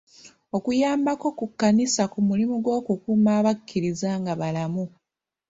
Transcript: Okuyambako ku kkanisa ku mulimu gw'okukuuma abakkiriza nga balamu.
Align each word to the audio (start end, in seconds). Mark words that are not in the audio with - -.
Okuyambako 0.57 1.27
ku 1.37 1.45
kkanisa 1.49 2.03
ku 2.13 2.19
mulimu 2.27 2.55
gw'okukuuma 2.63 3.29
abakkiriza 3.39 4.09
nga 4.21 4.33
balamu. 4.39 4.85